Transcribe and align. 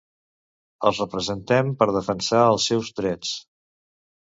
Els 0.89 1.01
representem 1.03 1.71
per 1.83 1.91
defensar 2.01 2.43
els 2.49 2.69
seus 2.73 2.95
drets. 3.05 3.41